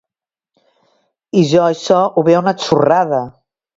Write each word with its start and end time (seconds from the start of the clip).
I 1.41 1.43
jo 1.51 1.61
això 1.65 1.99
ho 2.07 2.25
veia 2.31 2.43
una 2.47 2.55
xorrada! 2.65 3.21